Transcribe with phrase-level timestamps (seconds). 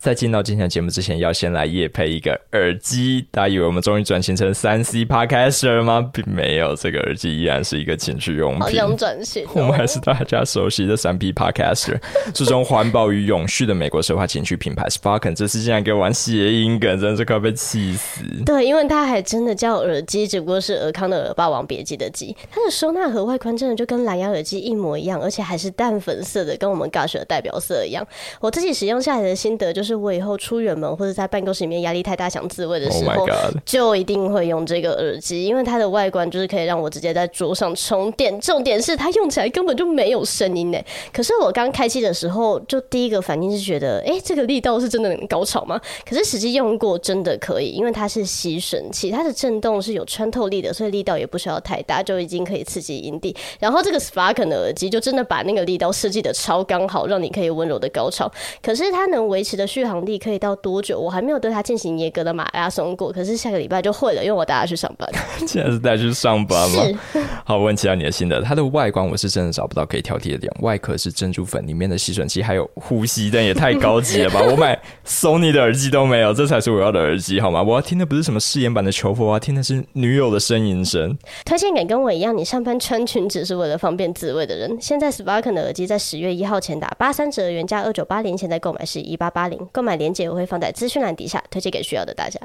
[0.00, 3.26] 在进到今天的节目之前，要先来夜配一个耳机。
[3.30, 6.10] 大家以为我们终于转型成三 C Podcaster 了吗？
[6.10, 8.60] 并没有，这个耳机依然是一个情趣用品。
[8.60, 12.00] 好想转型、哦，我们还是大家熟悉的三 P Podcaster，
[12.32, 15.34] 注重环保与永续的美国奢华情趣品牌 Sparken。
[15.34, 18.22] 这次竟然给我玩谐音梗，真是快被气死。
[18.46, 22.34] 对，因为它还真的叫耳机，只不过是尔康的耳霸王别姬的姬。
[22.50, 28.06] 它的收纳盒外观真的就跟蓝牙耳机一模一样，而且还是淡粉色的，跟我们 Gush 的代表色一样。
[28.40, 29.89] 我自己使用下来的心得就是。
[29.90, 33.26] 是我以后出远门或者在办公室里面压力太大想自慰的时候，
[33.64, 38.40] 就一定会用这个耳机，因为它的外观就是可以让我直接在桌上充电。
[38.40, 40.78] 重点是它用起来根本就没有声音呢。
[41.12, 45.80] 可是我刚开机的时候，就第一个反应是觉得，哎，这个力道是真的很高潮吗？
[46.08, 53.34] 可是实际用过真的可以，因为它是吸吮器，它的震动是有穿透力的，所以力道也不需要太大，就已经可以刺激阴蒂。
[53.58, 58.30] 然后这个 Sparken 的耳机就真的把那个力道设计的超刚好，让你可以温柔的高潮。
[58.62, 60.98] 可是它能维持的续航力可以到多久？
[60.98, 65.08] 我还没有对它进行严格的马拉松过，可是下个礼拜就会了，因为我带它去上班。
[65.46, 66.82] 现在是带去上班吗？
[67.12, 67.20] 是。
[67.44, 68.40] 好，问其他你的心得。
[68.42, 70.52] 它的外观我是真的找不到可以挑剔的点。
[70.60, 74.40] 外壳是珍珠粉，里面的吸吮器还有呼吸灯，也太高级了吧！
[74.50, 77.62] 我买 Sony 的耳机都没有，这才是我要的耳机，好吗？
[77.62, 81.16] 我要听的不是什么誓言版的求佛，我要听的是女友的呻吟声。
[81.44, 84.76] 推荐给跟我一样，你上班穿裙子是为了方便自慰的人。
[84.80, 92.40] 现在 Sparken 的耳机在十月一号前打八三折，原价二九八零，现在购买是一八八零，购买链接我会放在资讯栏底下，推荐给需要的大家。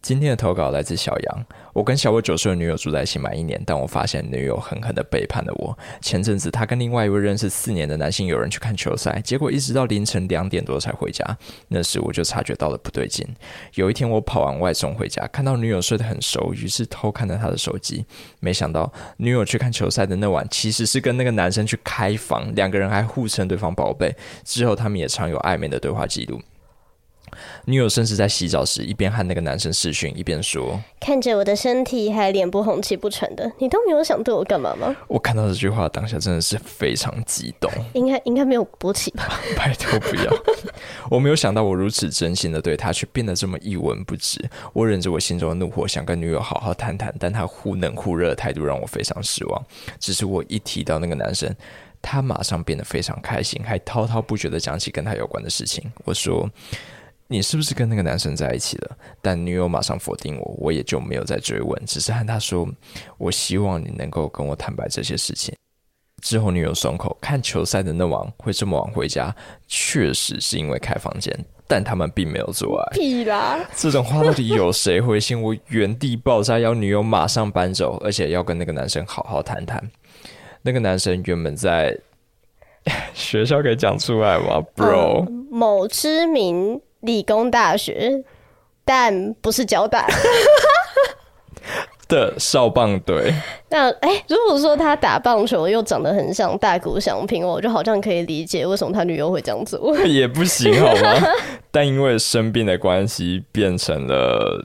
[0.00, 5.78] 今天的投稿来自小杨，我跟小我九岁的女友住在一起满一年，但我发现女友狠狠的背叛了我。
[6.00, 11.24] 前阵子，她跟另外一位认识四年的男性友人去看球赛，结果一直到凌晨两点多才回家。
[11.68, 13.24] 那时我就察觉到了不对劲。
[13.74, 18.04] 有一天我跑完外送回家，看到女友睡得很熟，于是偷看了她的手机。
[18.40, 24.12] 没想到女友去看球赛的那晚，其实是跟那个男生去开房，两个人还互称对方宝贝。
[24.42, 26.42] 之后他们也常有暧昧的对话记录。
[27.64, 37.70] 女友甚至在洗澡时一边和那个男生视讯，一边说：“看着我的身体还脸不红气不喘的，你都没有想对我干嘛吗？”我看到这句话当下真的是非常激动。
[37.94, 39.40] 应该应该没有勃起吧？
[39.56, 40.32] 拜托不要！
[41.10, 44.38] 我没有想到我如此真心的对他，却变得这么一文不值。
[44.72, 49.64] 我忍着我心中的怒火，想跟女友好好谈谈，但他忽冷忽热的态度让我非常失望。
[49.98, 51.54] 只是我一提到那个男生，
[52.00, 55.90] 他马上变得非常开心，还滔滔不绝的讲起跟他有关的事情。
[56.04, 56.48] 我说。
[57.32, 58.96] 你是不是跟那个男生在一起了？
[59.22, 62.68] 但女友马上否定我，我也就没有再追问，只是和他说
[63.16, 65.54] ：“我希望你能够跟我坦白这些事情。”
[66.22, 69.34] 之后女友松口，看球赛的那晚会这么晚回家，
[69.66, 72.96] 确实是因为开房间，但他们并没有做爱。
[72.96, 73.58] 屁啦！
[73.74, 75.40] 这种话到底有谁会信？
[75.40, 79.82] 我原地爆炸，要女友马上搬走，而且要跟那个男生好好谈谈。
[80.60, 81.98] 那个男生原本在
[83.14, 86.80] 学校可以讲出来吗，Bro？、嗯、某知名。
[87.02, 88.24] 理工大学，
[88.84, 90.08] 但不是交大
[92.08, 93.32] 的少棒队。
[93.70, 99.96] 那哎、欸，如果说他打棒球又长得很像大谷翔平，我就好像可以理解为什么他女友会这样做。
[100.04, 101.26] 也不行好吗？
[101.70, 104.62] 但因为生病的关系，变成了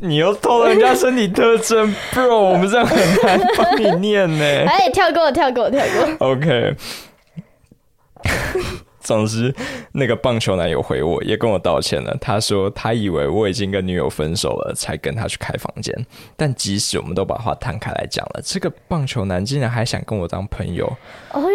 [0.00, 4.44] 你又偷了人家身体特征，Bro，我们这样很难帮你念呢。
[4.66, 5.80] 哎，跳过，跳过，跳
[6.18, 6.28] 过。
[6.28, 6.74] OK。
[9.06, 9.54] 总之，
[9.92, 12.16] 那个棒球男友回我，也跟我道歉了。
[12.20, 15.94] 他说他以为我已经跟女友分手了，才跟他去开房间。
[16.36, 20.92] 但即使我们都把话摊开来讲了，这个棒球男竟然还想跟我当朋友。
[21.30, 21.48] 哎呦，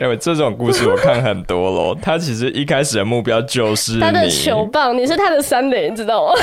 [0.00, 1.94] 因为这种故事我看很多喽。
[1.94, 6.34] 他其实一开始的目标就是他的球棒，你是他的三垒，你知道吗？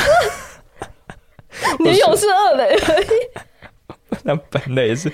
[1.80, 3.49] 女友是二垒而已。
[4.24, 5.12] 那本垒是，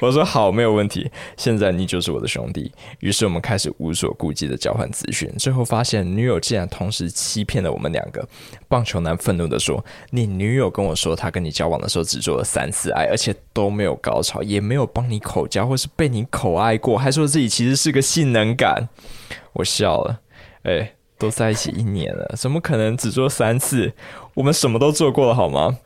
[0.00, 1.10] 我说好，没有问题。
[1.36, 2.72] 现在你就是我的兄弟。
[3.00, 8.26] 于是我们开始无所顾忌的交换资讯，最后发现女友竟然同时欺骗了我们两个。
[8.68, 18.88] 棒球男愤怒的说：“你女友跟我说，她跟你交往的时候只做了三次爱，而且都没有高潮，也没有帮你口交或是被你口爱过，还说自己其实是个性能感。”
[19.54, 20.20] 我笑了，
[20.62, 23.92] 哎、都在一起一年了，怎么可能只做三次？
[24.34, 25.78] 我们什么都做过了，好吗？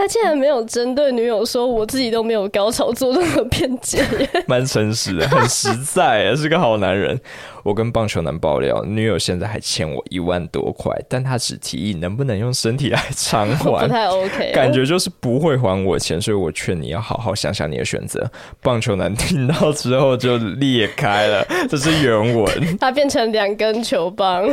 [0.00, 4.02] 他竟然没有针对女友说，我自己都没有高潮做任何辩解，
[4.48, 7.20] 蛮诚实的，很实在，是个好男人。
[7.62, 18.26] 我跟棒球男爆料，女友现在还欠我一万多块，但他只提议能不能用身体来偿还， 不太 OK，感觉就是不会还我钱，所以我劝你要好好想想你的选择。
[18.62, 22.48] 棒球男听到之后就裂开了，这是原文，
[22.80, 24.48] 他变成两根球棒。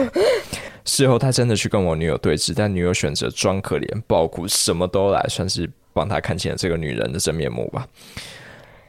[0.88, 7.86] 事后他真的去跟我女友对峙，但女友选择装可怜、爆哭，什么都来，算是帮他看清了这个女人的真面目吧。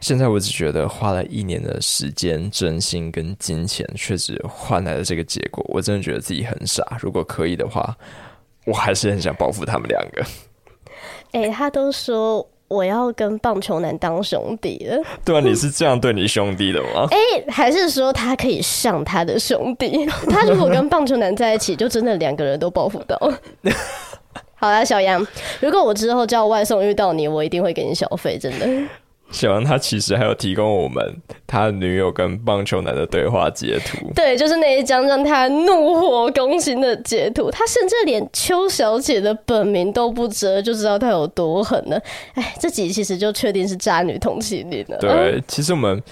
[0.00, 5.64] 现在我只觉得花了一年的时间、真心跟金钱，却只换来了这个结果。
[5.68, 6.96] 我真的觉得自己很傻。
[7.00, 7.96] 如果可以的话，
[8.64, 10.24] 我还是很想报复他们两个。
[11.32, 15.02] 哎、欸，他都说我要跟棒球男当兄弟了。
[15.24, 17.08] 对啊，你是这样对你兄弟的吗？
[17.10, 20.06] 哎、欸，还是说他可以上他的兄弟？
[20.28, 23.18] 他如果跟棒球男在一起，就真的两个人都报复到。
[24.54, 25.24] 好啦，小杨，
[25.60, 28.66] 如果我之后叫外送遇到你，我一定会给你小费，真的。
[29.30, 31.16] 小王他其实还有提供我们
[31.46, 37.50] 他女友跟棒球男的对话截图，对，就是那一张让他怒火攻心的截图。
[37.50, 42.00] 他甚至连邱小姐的本名都不知道，就知道他有多狠了。
[42.34, 44.96] 哎，这集其实就确定是渣女通缉令了。
[44.98, 46.02] 对，其实我们。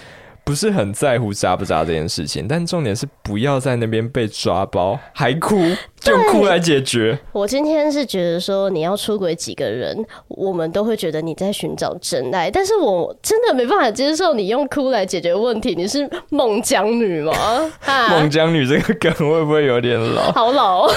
[0.46, 5.56] 不是很在乎渣不渣这件事情，但重点是不要在那边被抓包还哭，
[5.98, 7.18] 就哭来解决。
[7.32, 15.74] 我今天是觉得说你要出轨几个人，我们都会觉得你在寻找真爱，但是我真的没办法接受你用哭来解决问题。
[15.74, 17.32] 你是孟姜女吗？
[18.08, 20.30] 孟姜女这个梗会不会有点老？
[20.30, 20.92] 好老哦。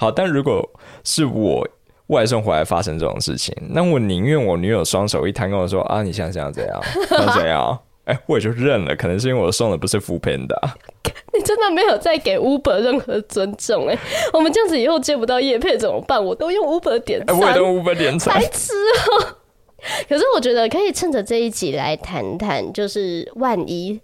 [0.00, 0.68] 好，但如果
[1.04, 1.64] 是我
[2.08, 7.78] 外送回来发生这种事情，那我宁愿我女友双手一摊跟我说啊，你想想怎样，想怎样。
[8.26, 10.56] 我也就认了，可能是因为我送的不是 foodpanda。
[11.34, 13.98] 你真的没有再给 Uber 任何尊重哎、欸！
[14.32, 16.22] 我们这样子以后接不到叶配怎么办？
[16.22, 19.36] 我都用 Uber 点餐，我也用 Uber 点餐，白痴哦。
[20.08, 23.98] 可是我觉得可以趁着这一集来谈谈，就是万一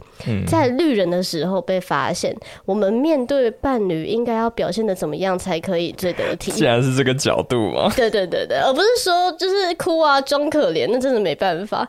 [0.45, 6.51] 在绿人的时候被发现，嗯、我们面对伴侣应该要表现的怎么样才可以最得体？
[6.51, 11.89] 既然是这个角度嘛，对对对对，而不是说就是哭啊装可怜，那真的没办法。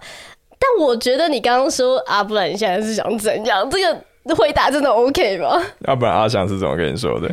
[0.60, 3.70] 但我觉得你刚刚说啊，不然你现在是想怎样？
[3.70, 5.62] 这个回答真的 OK 吗？
[5.88, 7.28] 要不然阿翔是怎么跟你说的？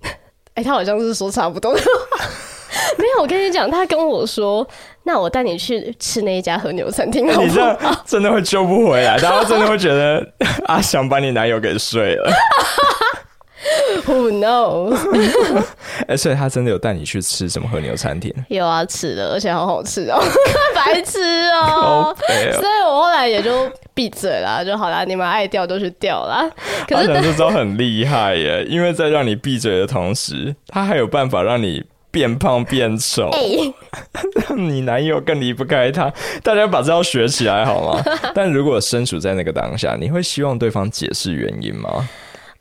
[0.54, 1.80] 哎、欸，他好像是说差不多的。
[2.98, 4.66] 没有，我跟你讲，他跟我说，
[5.04, 7.44] 那我带你去吃那一家和牛餐厅好不好？
[7.46, 10.26] 你这样真的会救不回来，大家真的会觉得
[10.66, 12.30] 阿翔把你男友给睡了。
[14.06, 14.96] Who knows？
[16.02, 18.32] 哎、欸，所以他真的有带你去吃什么和牛餐厅？
[18.48, 20.20] 有啊，吃的，而且好好吃哦，
[20.74, 21.20] 白痴
[21.52, 22.14] 哦。
[22.26, 26.50] 所以我后来也就闭嘴了，就好啦，你们爱钓就去钓啦。
[26.88, 33.72] 可是这招很厉害耶，因为在让你闭嘴的同时，他还有办法让你变胖变丑，欸、
[34.48, 36.12] 让你男友更离不开他。
[36.42, 38.02] 大家把这招学起来好吗？
[38.34, 42.08] 但如果身处在那个当下，你会希望对方解释原因吗？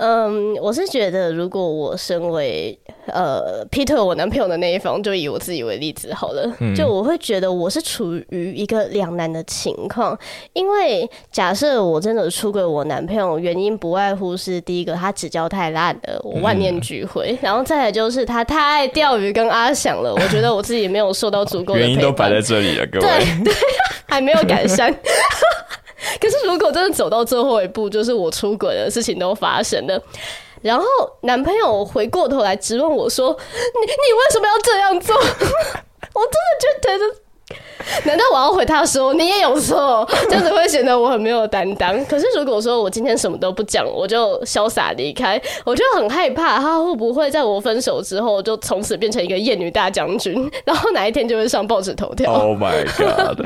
[0.02, 2.76] 嗯，我是觉得，如果我身为
[3.06, 10.18] 呃劈腿我男朋友的那一方，就以我自己为例子好了，嗯、就我会觉得我是处于一个两难的情况，
[10.54, 23.54] 因为假设我真的出轨我男朋友，原因不外乎是第一个他指教太烂了，我万念俱灰，嗯、然后再来就是他太爱钓鱼跟阿翔了，我觉得我自己没有受到足够的原因都摆在这里了，各位，对，对，
[24.10, 24.92] 还没有改善。
[26.20, 30.02] 可是，如果真的走到最后一步，就是我出轨的事情都发生了，
[30.62, 30.86] 然后
[31.22, 35.16] 男朋友回过头来质问我说：“你你为什么要这样做？”
[36.14, 37.60] 我真的觉得，
[38.06, 40.08] 难道我要回他说你也有错？
[40.30, 42.04] 这样子会显得我很没有担当。
[42.06, 52.34] 可是如果说我今天什么都不讲，我就潇洒离开，我就很害怕他会不会在我分手之后就从此变成一个厌女大将军，然后哪一天就会上报纸头条。
[52.34, 53.46] Oh my god！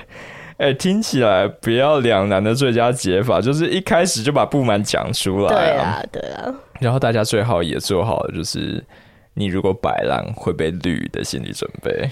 [0.57, 5.49] 哎、欸，听起来不要两难的最佳解法，就是一开始就把不满讲出来。
[5.49, 6.53] 对啊，对啊。
[6.79, 8.83] 然后大家最好也做好了，就是
[9.33, 12.09] 你如果摆烂会被绿的心理准备。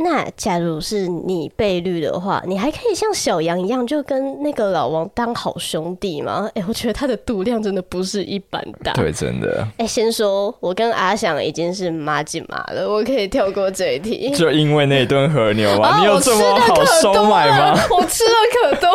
[0.00, 6.48] 那假如是你被绿的话，你还可以像小杨一样，就跟那个老王当好兄弟吗？
[6.54, 8.92] 哎、欸，我觉得他的度量真的不是一般大。
[8.92, 9.66] 对，真的。
[9.72, 14.30] 哎、欸，先说，我跟阿翔已经是妈吉麻了，我可以跳过这一题。
[14.36, 15.88] 就因为那顿和牛吗？
[15.88, 17.76] 啊、你有这么好收买吗？
[17.90, 18.88] 我吃的 可多。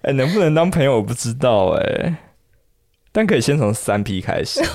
[0.00, 2.14] 哎、欸，能不能当朋友我不知道哎、欸，
[3.12, 4.62] 但可以先从三 P 开始。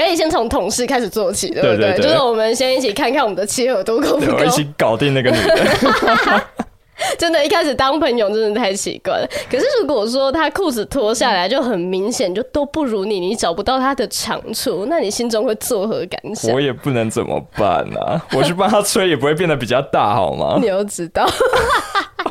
[0.00, 1.76] 可以先从同事开始做起，对不对？
[1.76, 6.42] 对对对，就是我们先一起看看我们的契 合度够不够，一起搞定那个女的。
[7.16, 9.26] 真的，一开始当朋友真的太奇怪了。
[9.50, 16.52] 可是如果说他裤子脱下来就很明显，就都不如你，你找不到他的长处，那你心中会作何感想？
[16.52, 18.20] 我也不能怎么办啊！
[18.36, 20.58] 我去帮他吹，也不会变得比较大，好吗？
[20.60, 21.26] 你又知道，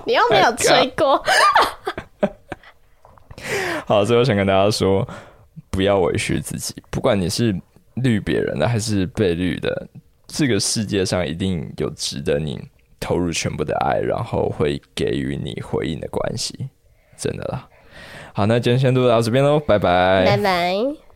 [0.05, 1.19] 你又没有吹过。
[3.87, 5.07] 好，最后想跟大家说。
[5.69, 7.55] 不要委屈自己，不管你是
[7.95, 9.87] 绿别人的还是被绿的，
[10.27, 12.59] 这个世界上一定有值得你
[12.99, 16.69] 投入全部的爱，然后会给予你回应的关系，
[17.17, 17.67] 真的啦。
[18.33, 21.08] 好，那今天先录到这边喽，拜拜，拜拜。